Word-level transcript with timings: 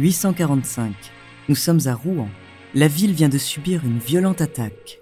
845. 0.00 0.94
Nous 1.50 1.54
sommes 1.54 1.80
à 1.84 1.94
Rouen. 1.94 2.28
La 2.74 2.88
ville 2.88 3.12
vient 3.12 3.28
de 3.28 3.36
subir 3.36 3.84
une 3.84 3.98
violente 3.98 4.40
attaque. 4.40 4.98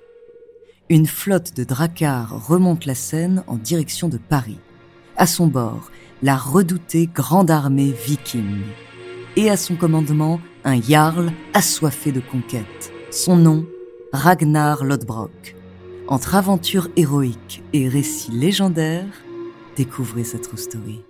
Une 0.88 1.06
flotte 1.06 1.56
de 1.56 1.62
dracars 1.62 2.48
remonte 2.48 2.84
la 2.84 2.96
Seine 2.96 3.44
en 3.46 3.56
direction 3.56 4.08
de 4.08 4.18
Paris. 4.18 4.58
À 5.16 5.26
son 5.26 5.46
bord, 5.46 5.92
la 6.22 6.36
redoutée 6.36 7.06
grande 7.06 7.50
armée 7.50 7.94
viking. 8.06 8.62
Et 9.36 9.50
à 9.50 9.56
son 9.56 9.76
commandement, 9.76 10.40
un 10.64 10.80
jarl 10.80 11.30
assoiffé 11.54 12.10
de 12.10 12.20
conquête. 12.20 12.92
Son 13.12 13.36
nom, 13.36 13.66
Ragnar 14.12 14.84
Lodbrok. 14.84 15.54
Entre 16.08 16.34
aventure 16.34 16.88
héroïque 16.96 17.62
et 17.72 17.88
récits 17.88 18.32
légendaires, 18.32 19.22
découvrez 19.76 20.24
cette 20.24 20.42
true 20.42 20.56
story. 20.56 21.04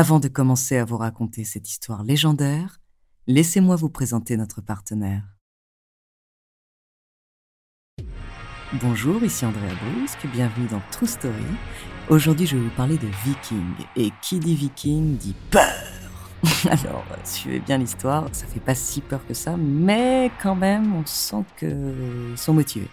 Avant 0.00 0.20
de 0.20 0.28
commencer 0.28 0.76
à 0.76 0.84
vous 0.84 0.96
raconter 0.96 1.42
cette 1.42 1.68
histoire 1.68 2.04
légendaire, 2.04 2.80
laissez-moi 3.26 3.74
vous 3.74 3.88
présenter 3.88 4.36
notre 4.36 4.60
partenaire. 4.60 5.24
Bonjour, 8.74 9.24
ici 9.24 9.44
Andrea 9.44 9.74
Brusque, 9.82 10.24
bienvenue 10.32 10.68
dans 10.68 10.80
True 10.92 11.08
Story. 11.08 11.34
Aujourd'hui, 12.10 12.46
je 12.46 12.56
vais 12.56 12.62
vous 12.62 12.76
parler 12.76 12.96
de 12.96 13.08
Viking. 13.24 13.74
Et 13.96 14.12
qui 14.22 14.38
dit 14.38 14.54
Viking 14.54 15.16
dit 15.16 15.34
peur. 15.50 16.30
Alors, 16.70 17.04
suivez 17.24 17.58
bien 17.58 17.78
l'histoire, 17.78 18.28
ça 18.30 18.46
fait 18.46 18.60
pas 18.60 18.76
si 18.76 19.00
peur 19.00 19.26
que 19.26 19.34
ça, 19.34 19.56
mais 19.56 20.30
quand 20.40 20.54
même, 20.54 20.94
on 20.94 21.04
sent 21.06 21.44
qu'ils 21.58 22.36
sont 22.36 22.54
motivés. 22.54 22.88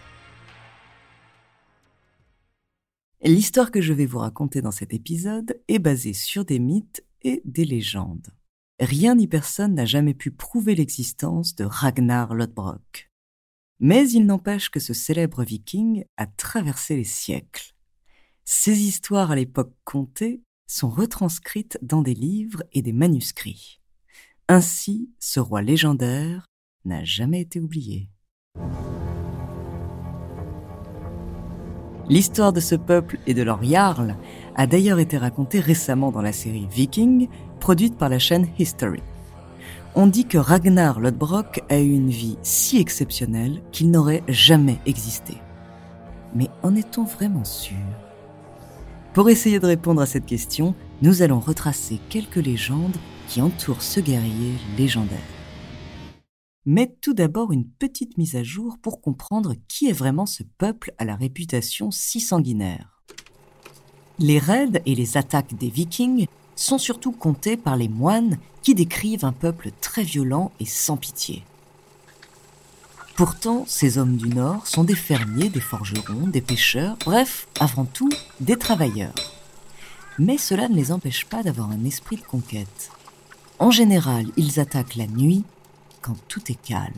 L'histoire 3.28 3.72
que 3.72 3.82
je 3.82 3.92
vais 3.92 4.06
vous 4.06 4.20
raconter 4.20 4.62
dans 4.62 4.70
cet 4.70 4.94
épisode 4.94 5.60
est 5.68 5.80
basée 5.80 6.14
sur 6.14 6.46
des 6.46 6.60
mythes 6.60 7.04
et 7.24 7.42
des 7.44 7.66
légendes. 7.66 8.28
Rien 8.80 9.16
ni 9.16 9.28
personne 9.28 9.74
n'a 9.74 9.86
jamais 9.86 10.14
pu 10.14 10.30
prouver 10.30 10.76
l'existence 10.76 11.56
de 11.56 11.64
Ragnar 11.64 12.36
Lodbrok. 12.36 13.10
Mais 13.80 14.08
il 14.12 14.28
n'empêche 14.28 14.70
que 14.70 14.80
ce 14.80 14.94
célèbre 14.94 15.44
viking 15.44 16.06
a 16.18 16.28
traversé 16.28 16.98
les 16.98 17.04
siècles. 17.04 17.74
Ces 18.44 18.82
histoires 18.82 19.32
à 19.32 19.36
l'époque 19.36 19.74
contées 19.86 20.44
sont 20.68 20.92
retranscrites 20.92 21.80
dans 21.82 22.04
des 22.04 22.14
livres 22.14 22.62
et 22.74 22.84
des 22.84 22.94
manuscrits. 22.94 23.82
Ainsi, 24.48 25.10
ce 25.20 25.40
roi 25.40 25.64
légendaire 25.64 26.46
n'a 26.84 27.04
jamais 27.04 27.42
été 27.42 27.60
oublié. 27.60 28.08
L'histoire 32.08 32.54
de 32.54 32.60
ce 32.60 32.76
peuple 32.76 33.18
et 33.26 33.34
de 33.34 33.42
leur 33.42 33.64
jarl 33.64 34.16
a 34.56 34.68
d'ailleurs 34.68 35.00
été 35.00 35.18
racontée 35.18 35.60
récemment 35.60 36.12
dans 36.12 36.22
la 36.22 36.34
série 36.34 36.68
Viking, 36.72 37.28
produite 37.60 37.98
par 37.98 38.10
la 38.10 38.20
chaîne 38.20 38.48
History. 38.60 39.02
On 39.96 40.06
dit 40.06 40.26
que 40.26 40.38
Ragnar 40.38 41.00
Lodbrok 41.00 41.64
a 41.70 41.80
eu 41.80 41.92
une 41.92 42.10
vie 42.10 42.38
si 42.44 42.80
exceptionnelle 42.80 43.62
qu'il 43.72 43.90
n'aurait 43.90 44.24
jamais 44.28 44.78
existé. 44.86 45.36
Mais 46.36 46.50
en 46.64 46.76
est-on 46.76 47.06
vraiment 47.06 47.46
sûr? 47.46 47.78
Pour 49.14 49.30
essayer 49.30 49.60
de 49.60 49.66
répondre 49.66 50.02
à 50.02 50.06
cette 50.06 50.26
question, 50.26 50.76
nous 51.02 51.22
allons 51.22 51.40
retracer 51.40 52.00
quelques 52.10 52.36
légendes 52.36 52.98
qui 53.28 53.42
entourent 53.42 53.82
ce 53.82 54.00
guerrier 54.00 54.54
légendaire. 54.78 55.35
Mais 56.66 56.96
tout 57.00 57.14
d'abord 57.14 57.52
une 57.52 57.66
petite 57.66 58.18
mise 58.18 58.36
à 58.36 58.44
jour 58.44 58.78
pour 58.82 59.00
comprendre 59.00 59.54
qui 59.68 59.88
est 59.88 59.94
vraiment 59.94 60.26
ce 60.26 60.44
peuple 60.58 60.94
à 60.98 61.06
la 61.06 61.16
réputation 61.16 61.92
si 61.92 62.20
sanguinaire. 62.20 63.02
Les 64.18 64.40
raids 64.40 64.82
et 64.86 64.96
les 64.96 65.18
attaques 65.18 65.56
des 65.56 65.70
vikings 65.70 66.28
sont 66.56 66.78
surtout 66.78 67.12
comptés 67.12 67.58
par 67.58 67.76
les 67.76 67.90
moines 67.90 68.38
qui 68.64 68.74
décrivent 68.74 69.26
un 69.26 69.32
peuple 69.32 69.70
très 69.82 70.04
violent 70.04 70.52
et 70.60 70.66
sans 70.66 70.98
pitié. 70.98 71.44
Pourtant, 73.16 73.64
ces 73.68 73.98
hommes 73.98 74.18
du 74.18 74.30
Nord 74.30 74.66
sont 74.68 74.84
des 74.84 74.96
fermiers, 74.96 75.50
des 75.50 75.62
forgerons, 75.62 76.28
des 76.28 76.42
pêcheurs, 76.42 76.98
bref, 77.06 77.48
avant 77.60 77.86
tout, 77.86 78.10
des 78.40 78.58
travailleurs. 78.58 79.14
Mais 80.18 80.38
cela 80.38 80.68
ne 80.68 80.76
les 80.76 80.92
empêche 80.92 81.26
pas 81.26 81.44
d'avoir 81.44 81.70
un 81.70 81.86
esprit 81.86 82.18
de 82.18 82.24
conquête. 82.24 82.90
En 83.60 83.72
général, 83.72 84.26
ils 84.36 84.60
attaquent 84.60 84.96
la 84.96 85.08
nuit 85.08 85.46
quand 86.06 86.16
tout 86.28 86.52
est 86.52 86.62
calme. 86.62 86.94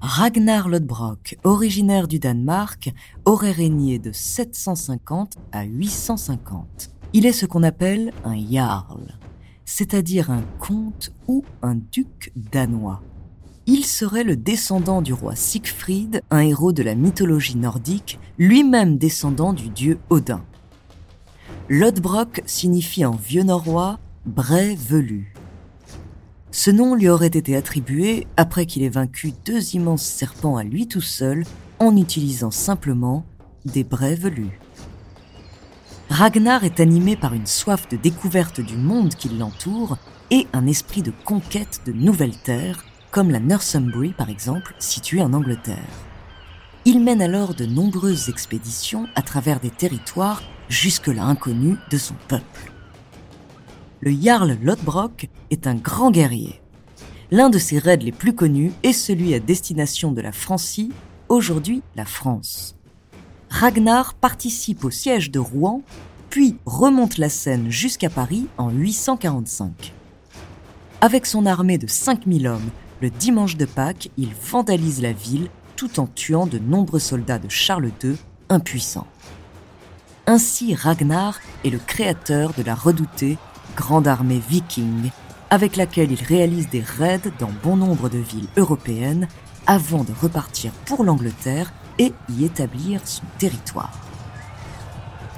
Ragnar 0.00 0.68
Lodbrok, 0.68 1.38
originaire 1.44 2.08
du 2.08 2.18
Danemark, 2.18 2.92
aurait 3.24 3.52
régné 3.52 4.00
de 4.00 4.10
750 4.10 5.36
à 5.52 5.62
850. 5.62 6.90
Il 7.12 7.24
est 7.24 7.32
ce 7.32 7.46
qu'on 7.46 7.62
appelle 7.62 8.12
un 8.24 8.36
jarl, 8.36 9.16
c'est-à-dire 9.64 10.32
un 10.32 10.42
comte 10.58 11.12
ou 11.28 11.44
un 11.62 11.76
duc 11.76 12.32
danois. 12.34 13.00
Il 13.72 13.86
serait 13.86 14.24
le 14.24 14.34
descendant 14.34 15.00
du 15.00 15.12
roi 15.12 15.36
Siegfried, 15.36 16.22
un 16.32 16.40
héros 16.40 16.72
de 16.72 16.82
la 16.82 16.96
mythologie 16.96 17.56
nordique, 17.56 18.18
lui-même 18.36 18.98
descendant 18.98 19.52
du 19.52 19.68
dieu 19.68 20.00
Odin. 20.10 20.42
Lodbrok 21.68 22.42
signifie 22.46 23.04
en 23.04 23.12
vieux 23.12 23.44
norrois 23.44 24.00
bray 24.26 24.74
velu. 24.74 25.32
Ce 26.50 26.72
nom 26.72 26.96
lui 26.96 27.08
aurait 27.08 27.28
été 27.28 27.54
attribué 27.54 28.26
après 28.36 28.66
qu'il 28.66 28.82
ait 28.82 28.88
vaincu 28.88 29.32
deux 29.46 29.76
immenses 29.76 30.02
serpents 30.02 30.56
à 30.56 30.64
lui 30.64 30.88
tout 30.88 31.00
seul 31.00 31.44
en 31.78 31.96
utilisant 31.96 32.50
simplement 32.50 33.24
des 33.66 33.84
braies 33.84 34.16
velus. 34.16 34.58
Ragnar 36.08 36.64
est 36.64 36.80
animé 36.80 37.14
par 37.14 37.34
une 37.34 37.46
soif 37.46 37.88
de 37.88 37.96
découverte 37.96 38.60
du 38.60 38.76
monde 38.76 39.14
qui 39.14 39.28
l'entoure 39.28 39.96
et 40.32 40.48
un 40.52 40.66
esprit 40.66 41.02
de 41.02 41.12
conquête 41.24 41.82
de 41.86 41.92
nouvelles 41.92 42.36
terres 42.36 42.84
comme 43.10 43.30
la 43.30 43.40
Northumbrie 43.40 44.14
par 44.16 44.30
exemple, 44.30 44.74
située 44.78 45.22
en 45.22 45.32
Angleterre. 45.32 45.76
Il 46.84 47.00
mène 47.00 47.20
alors 47.20 47.54
de 47.54 47.66
nombreuses 47.66 48.28
expéditions 48.28 49.06
à 49.14 49.22
travers 49.22 49.60
des 49.60 49.70
territoires 49.70 50.42
jusque-là 50.68 51.24
inconnus 51.24 51.76
de 51.90 51.98
son 51.98 52.14
peuple. 52.28 52.72
Le 54.00 54.12
Jarl 54.12 54.56
Lodbrok 54.62 55.28
est 55.50 55.66
un 55.66 55.74
grand 55.74 56.10
guerrier. 56.10 56.60
L'un 57.30 57.50
de 57.50 57.58
ses 57.58 57.78
raids 57.78 57.98
les 57.98 58.12
plus 58.12 58.34
connus 58.34 58.72
est 58.82 58.94
celui 58.94 59.34
à 59.34 59.40
destination 59.40 60.10
de 60.12 60.22
la 60.22 60.32
Francie, 60.32 60.90
aujourd'hui 61.28 61.82
la 61.96 62.06
France. 62.06 62.76
Ragnar 63.50 64.14
participe 64.14 64.84
au 64.84 64.90
siège 64.90 65.30
de 65.30 65.38
Rouen, 65.38 65.82
puis 66.30 66.56
remonte 66.64 67.18
la 67.18 67.28
Seine 67.28 67.70
jusqu'à 67.70 68.08
Paris 68.08 68.46
en 68.56 68.70
845. 68.70 69.92
Avec 71.02 71.26
son 71.26 71.44
armée 71.44 71.76
de 71.76 71.86
5000 71.86 72.46
hommes 72.46 72.70
le 73.00 73.10
dimanche 73.10 73.56
de 73.56 73.64
Pâques, 73.64 74.10
il 74.16 74.34
vandalise 74.34 75.02
la 75.02 75.12
ville 75.12 75.48
tout 75.76 76.00
en 76.00 76.06
tuant 76.06 76.46
de 76.46 76.58
nombreux 76.58 76.98
soldats 76.98 77.38
de 77.38 77.48
Charles 77.48 77.90
II 78.02 78.16
impuissants. 78.48 79.06
Ainsi 80.26 80.74
Ragnar 80.74 81.38
est 81.64 81.70
le 81.70 81.78
créateur 81.78 82.52
de 82.52 82.62
la 82.62 82.74
redoutée 82.74 83.38
grande 83.76 84.06
armée 84.06 84.42
viking, 84.48 85.10
avec 85.48 85.76
laquelle 85.76 86.12
il 86.12 86.22
réalise 86.22 86.68
des 86.68 86.82
raids 86.82 87.32
dans 87.38 87.50
bon 87.62 87.76
nombre 87.76 88.08
de 88.08 88.18
villes 88.18 88.48
européennes 88.56 89.28
avant 89.66 90.04
de 90.04 90.12
repartir 90.20 90.72
pour 90.84 91.04
l'Angleterre 91.04 91.72
et 91.98 92.12
y 92.28 92.44
établir 92.44 93.00
son 93.04 93.22
territoire. 93.38 93.92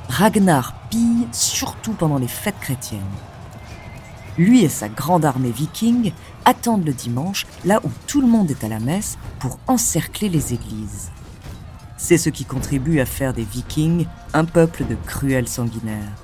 Ragnar 0.08 0.74
pille 0.90 1.26
surtout 1.32 1.92
pendant 1.92 2.18
les 2.18 2.28
fêtes 2.28 2.60
chrétiennes. 2.60 3.00
Lui 4.38 4.64
et 4.64 4.68
sa 4.68 4.88
grande 4.88 5.24
armée 5.24 5.50
viking 5.50 6.12
attendent 6.44 6.86
le 6.86 6.92
dimanche, 6.92 7.46
là 7.64 7.80
où 7.84 7.90
tout 8.06 8.20
le 8.20 8.26
monde 8.26 8.50
est 8.50 8.64
à 8.64 8.68
la 8.68 8.80
messe, 8.80 9.18
pour 9.38 9.58
encercler 9.66 10.28
les 10.28 10.54
églises. 10.54 11.10
C'est 11.96 12.18
ce 12.18 12.30
qui 12.30 12.44
contribue 12.44 13.00
à 13.00 13.06
faire 13.06 13.32
des 13.32 13.44
vikings 13.44 14.06
un 14.34 14.44
peuple 14.44 14.84
de 14.88 14.96
cruels 15.06 15.48
sanguinaires. 15.48 16.16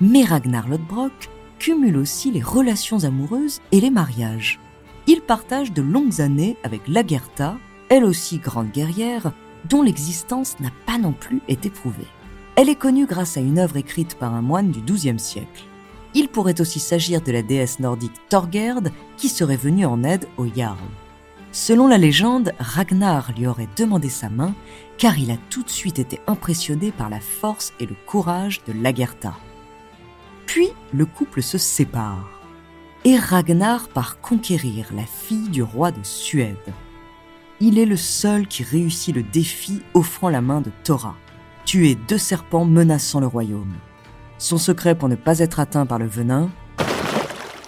Mais 0.00 0.24
Ragnar 0.24 0.68
Lodbrok, 0.68 1.30
cumule 1.60 1.96
aussi 1.96 2.32
les 2.32 2.42
relations 2.42 3.04
amoureuses 3.04 3.60
et 3.70 3.80
les 3.80 3.90
mariages. 3.90 4.58
Il 5.06 5.20
partage 5.20 5.72
de 5.72 5.82
longues 5.82 6.20
années 6.20 6.56
avec 6.62 6.86
Lagertha, 6.86 7.56
elle 7.88 8.04
aussi 8.04 8.38
grande 8.38 8.70
guerrière, 8.70 9.32
dont 9.68 9.82
l'existence 9.82 10.58
n'a 10.60 10.70
pas 10.86 10.98
non 10.98 11.12
plus 11.12 11.40
été 11.48 11.70
prouvée. 11.70 12.06
Elle 12.54 12.68
est 12.68 12.76
connue 12.76 13.06
grâce 13.06 13.36
à 13.36 13.40
une 13.40 13.58
œuvre 13.58 13.76
écrite 13.76 14.14
par 14.14 14.34
un 14.34 14.42
moine 14.42 14.70
du 14.70 14.80
XIIe 14.80 15.18
siècle. 15.18 15.64
Il 16.14 16.28
pourrait 16.28 16.60
aussi 16.60 16.78
s'agir 16.78 17.20
de 17.22 17.32
la 17.32 17.42
déesse 17.42 17.80
nordique 17.80 18.14
Thorgerd 18.28 18.92
qui 19.16 19.28
serait 19.28 19.56
venue 19.56 19.86
en 19.86 20.04
aide 20.04 20.28
au 20.36 20.46
Jarl. 20.46 20.78
Selon 21.50 21.88
la 21.88 21.98
légende, 21.98 22.52
Ragnar 22.58 23.32
lui 23.36 23.46
aurait 23.46 23.68
demandé 23.76 24.08
sa 24.08 24.28
main 24.28 24.54
car 24.98 25.18
il 25.18 25.30
a 25.30 25.36
tout 25.50 25.62
de 25.62 25.70
suite 25.70 25.98
été 25.98 26.20
impressionné 26.26 26.92
par 26.92 27.10
la 27.10 27.20
force 27.20 27.72
et 27.80 27.86
le 27.86 27.96
courage 28.06 28.62
de 28.66 28.72
Lagertha. 28.72 29.34
Puis 30.46 30.68
le 30.92 31.06
couple 31.06 31.42
se 31.42 31.58
sépare 31.58 32.41
et 33.04 33.18
Ragnar 33.18 33.88
part 33.88 34.20
conquérir 34.20 34.86
la 34.94 35.04
fille 35.04 35.48
du 35.48 35.62
roi 35.62 35.90
de 35.90 36.02
Suède. 36.02 36.56
Il 37.60 37.78
est 37.78 37.86
le 37.86 37.96
seul 37.96 38.46
qui 38.46 38.62
réussit 38.62 39.14
le 39.14 39.22
défi 39.22 39.82
offrant 39.94 40.28
la 40.28 40.40
main 40.40 40.60
de 40.60 40.70
Thora, 40.84 41.16
tuer 41.64 41.94
deux 41.94 42.18
serpents 42.18 42.64
menaçant 42.64 43.20
le 43.20 43.26
royaume. 43.26 43.74
Son 44.38 44.58
secret 44.58 44.96
pour 44.96 45.08
ne 45.08 45.14
pas 45.14 45.38
être 45.40 45.60
atteint 45.60 45.86
par 45.86 45.98
le 45.98 46.06
venin, 46.06 46.50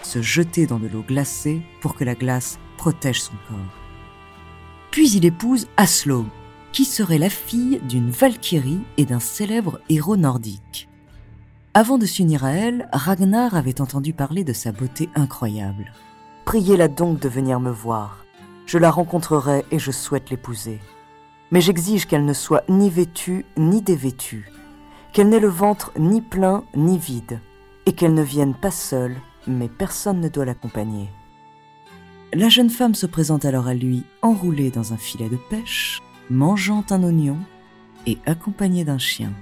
se 0.03 0.23
jeter 0.23 0.67
dans 0.67 0.79
de 0.79 0.89
l'eau 0.89 1.05
glacée 1.07 1.63
pour 1.81 1.95
que 1.95 2.05
la 2.05 2.15
glace 2.15 2.59
protège 2.77 3.23
son 3.23 3.35
corps. 3.49 3.59
Puis 4.91 5.11
il 5.13 5.25
épouse 5.25 5.67
Aslo, 5.77 6.27
qui 6.73 6.85
serait 6.85 7.19
la 7.19 7.31
fille 7.31 7.81
d'une 7.89 8.11
Valkyrie 8.11 8.81
et 8.97 9.05
d'un 9.05 9.21
célèbre 9.21 9.81
héros 9.89 10.17
nordique. 10.17 10.89
Avant 11.77 11.99
de 11.99 12.07
s'unir 12.07 12.45
à 12.45 12.53
elle, 12.53 12.89
Ragnar 12.93 13.57
avait 13.57 13.81
entendu 13.81 14.13
parler 14.13 14.45
de 14.45 14.53
sa 14.53 14.71
beauté 14.71 15.09
incroyable. 15.17 15.93
Priez-la 16.45 16.87
donc 16.87 17.19
de 17.19 17.29
venir 17.29 17.59
me 17.59 17.73
voir. 17.73 18.25
Je 18.65 18.79
la 18.79 18.93
rencontrerai 18.93 19.65
et 19.73 19.81
je 19.81 19.91
souhaite 19.91 20.31
l'épouser. 20.31 20.79
Mais 21.51 21.61
j'exige 21.61 22.07
qu'elle 22.07 22.25
ne 22.25 22.33
soit 22.33 22.63
ni 22.69 22.91
vêtue 22.91 23.45
ni 23.57 23.83
dévêtue, 23.83 24.53
qu'elle 25.13 25.29
n'ait 25.29 25.41
le 25.41 25.49
ventre 25.49 25.91
ni 25.99 26.21
plein 26.21 26.63
ni 26.77 26.97
vide, 26.97 27.41
et 27.87 27.93
qu'elle 27.93 28.15
ne 28.15 28.23
vienne 28.23 28.55
pas 28.55 28.71
seule, 28.71 29.17
mais 29.49 29.69
personne 29.69 30.21
ne 30.21 30.29
doit 30.29 30.45
l'accompagner. 30.45 31.11
La 32.33 32.49
jeune 32.49 32.71
femme 32.71 32.95
se 32.95 33.07
présente 33.07 33.45
alors 33.45 33.67
à 33.67 33.75
lui 33.75 34.05
enroulée 34.23 34.71
dans 34.71 34.93
un 34.93 34.97
filet 34.97 35.29
de 35.29 35.39
pêche, 35.51 36.01
mangeant 36.31 36.85
un 36.91 37.03
oignon 37.03 37.39
et 38.07 38.19
accompagnée 38.27 38.85
d'un 38.85 38.99
chien. 38.99 39.33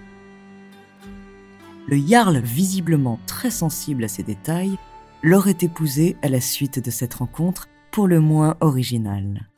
Le 1.89 1.97
Jarl, 1.97 2.39
visiblement 2.39 3.19
très 3.27 3.51
sensible 3.51 4.05
à 4.05 4.09
ces 4.09 4.23
détails, 4.23 4.79
l'aurait 5.23 5.59
épousé 5.61 6.17
à 6.23 6.29
la 6.29 6.41
suite 6.41 6.79
de 6.79 6.91
cette 6.91 7.15
rencontre 7.15 7.69
pour 7.91 8.07
le 8.07 8.21
moins 8.21 8.57
originale. 8.61 9.49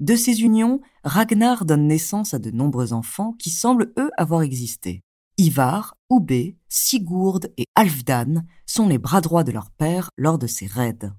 De 0.00 0.16
ces 0.16 0.42
unions, 0.42 0.80
Ragnar 1.04 1.64
donne 1.64 1.86
naissance 1.86 2.34
à 2.34 2.40
de 2.40 2.50
nombreux 2.50 2.92
enfants 2.92 3.34
qui 3.38 3.50
semblent 3.50 3.92
eux 3.98 4.10
avoir 4.16 4.42
existé. 4.42 5.02
Ivar, 5.38 5.94
Ubbe, 6.10 6.54
Sigurd 6.68 7.40
et 7.56 7.66
Alfdan 7.76 8.42
sont 8.66 8.88
les 8.88 8.98
bras 8.98 9.20
droits 9.20 9.44
de 9.44 9.52
leur 9.52 9.70
père 9.70 10.10
lors 10.16 10.38
de 10.38 10.48
ces 10.48 10.66
raids. 10.66 11.12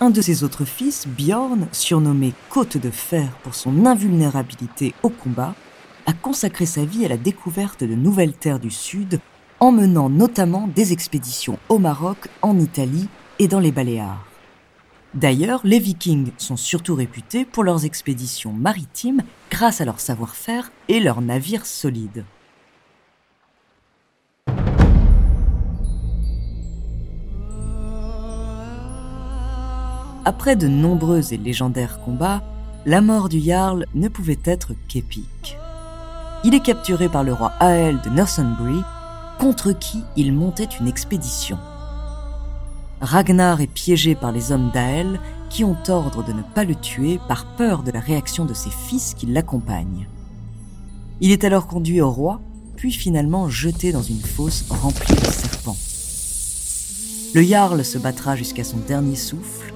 Un 0.00 0.10
de 0.10 0.22
ses 0.22 0.44
autres 0.44 0.64
fils, 0.64 1.06
Bjorn, 1.06 1.66
surnommé 1.72 2.32
Côte 2.48 2.76
de 2.76 2.90
Fer 2.90 3.36
pour 3.42 3.54
son 3.54 3.86
invulnérabilité 3.86 4.94
au 5.02 5.08
combat, 5.08 5.54
a 6.06 6.12
consacré 6.12 6.66
sa 6.66 6.84
vie 6.84 7.04
à 7.04 7.08
la 7.08 7.16
découverte 7.16 7.84
de 7.84 7.94
nouvelles 7.94 8.34
terres 8.34 8.60
du 8.60 8.70
Sud, 8.70 9.20
emmenant 9.60 10.08
notamment 10.10 10.68
des 10.68 10.92
expéditions 10.92 11.58
au 11.68 11.78
Maroc, 11.78 12.28
en 12.42 12.58
Italie 12.58 13.08
et 13.38 13.48
dans 13.48 13.60
les 13.60 13.72
Baléares. 13.72 14.26
D'ailleurs, 15.14 15.60
les 15.64 15.78
Vikings 15.78 16.32
sont 16.38 16.56
surtout 16.56 16.94
réputés 16.94 17.44
pour 17.44 17.62
leurs 17.62 17.84
expéditions 17.84 18.52
maritimes 18.52 19.22
grâce 19.50 19.80
à 19.80 19.84
leur 19.84 20.00
savoir-faire 20.00 20.72
et 20.88 20.98
leurs 20.98 21.20
navires 21.20 21.66
solides. 21.66 22.24
Après 30.26 30.56
de 30.56 30.66
nombreux 30.66 31.32
et 31.32 31.36
légendaires 31.36 32.00
combats, 32.00 32.42
la 32.86 33.00
mort 33.00 33.28
du 33.28 33.40
Jarl 33.40 33.86
ne 33.94 34.08
pouvait 34.08 34.38
être 34.44 34.72
qu'épique 34.88 35.58
il 36.44 36.54
est 36.54 36.60
capturé 36.60 37.08
par 37.08 37.24
le 37.24 37.32
roi 37.32 37.52
Ael 37.58 38.00
de 38.02 38.10
Northumbrie, 38.10 38.82
contre 39.38 39.72
qui 39.72 40.04
il 40.14 40.32
montait 40.32 40.68
une 40.78 40.86
expédition. 40.86 41.58
Ragnar 43.00 43.62
est 43.62 43.66
piégé 43.66 44.14
par 44.14 44.30
les 44.30 44.52
hommes 44.52 44.70
d'Ael 44.72 45.20
qui 45.48 45.64
ont 45.64 45.76
ordre 45.88 46.22
de 46.22 46.32
ne 46.32 46.42
pas 46.42 46.64
le 46.64 46.74
tuer 46.74 47.18
par 47.28 47.46
peur 47.56 47.82
de 47.82 47.90
la 47.90 48.00
réaction 48.00 48.44
de 48.44 48.52
ses 48.52 48.70
fils 48.70 49.14
qui 49.14 49.26
l'accompagnent. 49.26 50.06
Il 51.20 51.30
est 51.30 51.44
alors 51.44 51.66
conduit 51.66 52.02
au 52.02 52.10
roi, 52.10 52.40
puis 52.76 52.92
finalement 52.92 53.48
jeté 53.48 53.90
dans 53.90 54.02
une 54.02 54.20
fosse 54.20 54.66
remplie 54.68 55.14
de 55.14 55.24
serpents. 55.24 55.76
Le 57.34 57.42
Jarl 57.42 57.84
se 57.84 57.98
battra 57.98 58.36
jusqu'à 58.36 58.64
son 58.64 58.78
dernier 58.78 59.16
souffle. 59.16 59.72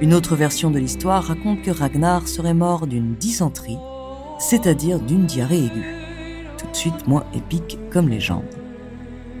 Une 0.00 0.14
autre 0.14 0.34
version 0.34 0.70
de 0.70 0.78
l'histoire 0.78 1.24
raconte 1.24 1.62
que 1.62 1.70
Ragnar 1.70 2.26
serait 2.26 2.54
mort 2.54 2.86
d'une 2.86 3.14
dysenterie 3.14 3.78
c'est-à-dire 4.48 5.00
d'une 5.00 5.24
diarrhée 5.24 5.64
aiguë. 5.64 5.94
Tout 6.58 6.66
de 6.66 6.76
suite 6.76 7.06
moins 7.06 7.24
épique 7.32 7.78
comme 7.90 8.10
légende. 8.10 8.44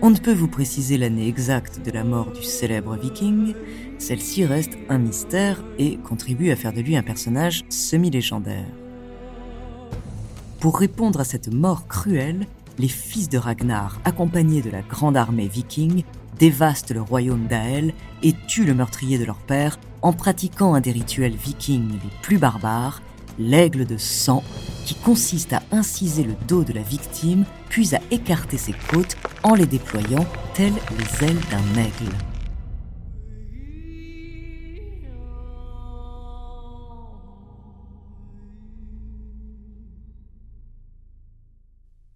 On 0.00 0.10
ne 0.10 0.16
peut 0.16 0.32
vous 0.32 0.48
préciser 0.48 0.96
l'année 0.96 1.28
exacte 1.28 1.84
de 1.84 1.90
la 1.90 2.04
mort 2.04 2.32
du 2.32 2.42
célèbre 2.42 2.96
viking, 2.96 3.54
celle-ci 3.98 4.46
reste 4.46 4.72
un 4.88 4.98
mystère 4.98 5.62
et 5.78 5.98
contribue 5.98 6.50
à 6.50 6.56
faire 6.56 6.72
de 6.72 6.80
lui 6.80 6.96
un 6.96 7.02
personnage 7.02 7.64
semi-légendaire. 7.68 8.66
Pour 10.58 10.78
répondre 10.78 11.20
à 11.20 11.24
cette 11.24 11.52
mort 11.52 11.86
cruelle, 11.86 12.46
les 12.78 12.88
fils 12.88 13.28
de 13.28 13.38
Ragnar, 13.38 14.00
accompagnés 14.04 14.62
de 14.62 14.70
la 14.70 14.80
grande 14.80 15.18
armée 15.18 15.48
viking, 15.48 16.04
dévastent 16.38 16.92
le 16.92 17.02
royaume 17.02 17.46
d'Ael 17.46 17.92
et 18.22 18.32
tuent 18.48 18.64
le 18.64 18.74
meurtrier 18.74 19.18
de 19.18 19.24
leur 19.24 19.38
père 19.38 19.78
en 20.00 20.14
pratiquant 20.14 20.74
un 20.74 20.80
des 20.80 20.92
rituels 20.92 21.36
vikings 21.36 21.92
les 21.92 22.20
plus 22.22 22.38
barbares, 22.38 23.02
l'aigle 23.38 23.86
de 23.86 23.96
sang, 23.96 24.42
qui 24.84 24.94
consiste 24.94 25.52
à 25.52 25.62
inciser 25.72 26.24
le 26.24 26.34
dos 26.46 26.64
de 26.64 26.72
la 26.72 26.82
victime, 26.82 27.44
puis 27.68 27.94
à 27.94 28.00
écarter 28.10 28.58
ses 28.58 28.74
côtes 28.90 29.16
en 29.42 29.54
les 29.54 29.66
déployant 29.66 30.26
telles 30.54 30.72
les 30.98 31.26
ailes 31.26 31.40
d'un 31.50 31.82
aigle. 31.82 32.12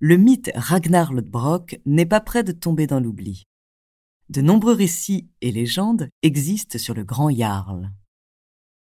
Le 0.01 0.17
mythe 0.17 0.53
Ragnar 0.55 1.13
Lodbrok 1.13 1.81
n'est 1.85 2.07
pas 2.07 2.21
près 2.21 2.45
de 2.45 2.53
tomber 2.53 2.87
dans 2.87 3.01
l'oubli. 3.01 3.49
De 4.29 4.41
nombreux 4.41 4.75
récits 4.75 5.29
et 5.41 5.51
légendes 5.51 6.09
existent 6.23 6.79
sur 6.79 6.95
le 6.95 7.03
grand 7.03 7.31
Jarl. 7.31 7.91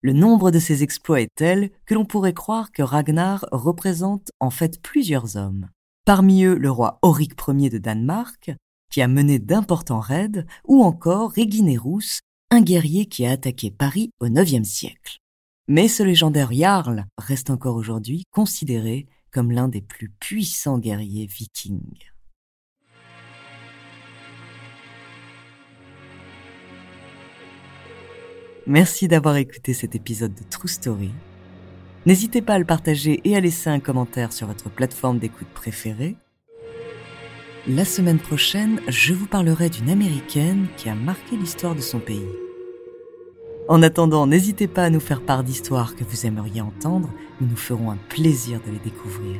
Le 0.01 0.13
nombre 0.13 0.51
de 0.51 0.59
ses 0.59 0.83
exploits 0.83 1.21
est 1.21 1.33
tel 1.33 1.71
que 1.85 1.95
l'on 1.95 2.05
pourrait 2.05 2.33
croire 2.33 2.71
que 2.71 2.83
Ragnar 2.83 3.45
représente 3.51 4.31
en 4.39 4.51
fait 4.51 4.81
plusieurs 4.81 5.37
hommes. 5.37 5.69
Parmi 6.05 6.43
eux 6.43 6.55
le 6.55 6.69
roi 6.69 6.99
Auric 7.01 7.33
Ier 7.47 7.69
de 7.69 7.79
Danemark, 7.79 8.51
qui 8.91 9.01
a 9.01 9.07
mené 9.07 9.39
d'importants 9.39 9.99
raids, 9.99 10.45
ou 10.65 10.83
encore 10.83 11.33
Reginerus, 11.33 12.21
un 12.51 12.61
guerrier 12.61 13.07
qui 13.07 13.25
a 13.25 13.31
attaqué 13.31 13.71
Paris 13.71 14.11
au 14.19 14.27
IXe 14.27 14.67
siècle. 14.67 15.17
Mais 15.67 15.87
ce 15.87 16.03
légendaire 16.03 16.53
Jarl 16.53 17.05
reste 17.17 17.49
encore 17.49 17.75
aujourd'hui 17.75 18.23
considéré 18.31 19.07
comme 19.31 19.51
l'un 19.51 19.67
des 19.67 19.81
plus 19.81 20.09
puissants 20.09 20.77
guerriers 20.77 21.25
vikings. 21.25 22.11
Merci 28.69 29.07
d'avoir 29.07 29.37
écouté 29.37 29.73
cet 29.73 29.95
épisode 29.95 30.33
de 30.33 30.43
True 30.49 30.67
Story. 30.67 31.11
N'hésitez 32.05 32.41
pas 32.41 32.55
à 32.55 32.59
le 32.59 32.65
partager 32.65 33.21
et 33.23 33.37
à 33.37 33.39
laisser 33.39 33.69
un 33.69 33.79
commentaire 33.79 34.33
sur 34.33 34.47
votre 34.47 34.69
plateforme 34.69 35.19
d'écoute 35.19 35.47
préférée. 35.53 36.17
La 37.65 37.85
semaine 37.85 38.19
prochaine, 38.19 38.81
je 38.89 39.13
vous 39.13 39.25
parlerai 39.25 39.69
d'une 39.69 39.89
américaine 39.89 40.67
qui 40.75 40.89
a 40.89 40.95
marqué 40.95 41.37
l'histoire 41.37 41.75
de 41.75 41.81
son 41.81 41.99
pays. 41.99 42.27
En 43.69 43.81
attendant, 43.81 44.27
n'hésitez 44.27 44.67
pas 44.67 44.83
à 44.83 44.89
nous 44.89 44.99
faire 44.99 45.21
part 45.21 45.45
d'histoires 45.45 45.95
que 45.95 46.03
vous 46.03 46.25
aimeriez 46.25 46.59
entendre, 46.59 47.09
nous 47.39 47.47
nous 47.47 47.55
ferons 47.55 47.89
un 47.89 47.99
plaisir 48.09 48.59
de 48.67 48.71
les 48.71 48.79
découvrir. 48.79 49.39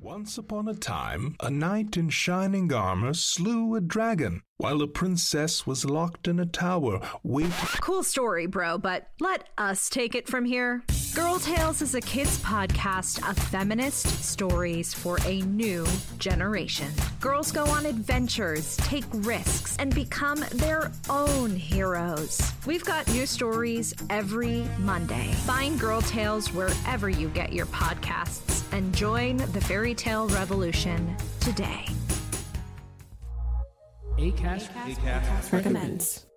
Once 0.00 0.38
upon 0.38 0.68
a 0.68 0.74
time, 0.74 1.34
a 1.40 1.50
knight 1.50 1.96
in 1.96 2.08
shining 2.08 2.72
armor 2.72 3.12
slew 3.12 3.74
a 3.74 3.80
dragon 3.80 4.40
while 4.56 4.80
a 4.80 4.86
princess 4.86 5.66
was 5.66 5.84
locked 5.84 6.28
in 6.28 6.38
a 6.38 6.46
tower 6.46 7.00
waiting. 7.24 7.50
Cool 7.80 8.04
story, 8.04 8.46
bro, 8.46 8.78
but 8.78 9.08
let 9.18 9.48
us 9.58 9.88
take 9.88 10.14
it 10.14 10.28
from 10.28 10.44
here. 10.44 10.84
Girl 11.16 11.40
Tales 11.40 11.82
is 11.82 11.96
a 11.96 12.00
kids' 12.00 12.38
podcast 12.38 13.28
of 13.28 13.36
feminist 13.36 14.06
stories 14.24 14.94
for 14.94 15.18
a 15.26 15.40
new 15.42 15.84
generation. 16.18 16.92
Girls 17.18 17.50
go 17.50 17.64
on 17.64 17.84
adventures, 17.84 18.76
take 18.76 19.04
risks, 19.10 19.76
and 19.78 19.92
become 19.92 20.44
their 20.52 20.92
own 21.10 21.50
heroes. 21.56 22.40
We've 22.66 22.84
got 22.84 23.08
new 23.08 23.26
stories 23.26 23.94
every 24.10 24.64
Monday. 24.78 25.32
Find 25.44 25.78
Girl 25.78 26.02
Tales 26.02 26.52
wherever 26.52 27.10
you 27.10 27.28
get 27.30 27.52
your 27.52 27.66
podcasts 27.66 28.57
and 28.72 28.94
join 28.94 29.36
the 29.38 29.60
fairy 29.60 29.94
tale 29.94 30.28
revolution 30.28 31.16
today. 31.40 31.84
ACAST, 34.18 34.68
ACAST, 34.70 35.52
recommends. 35.52 36.27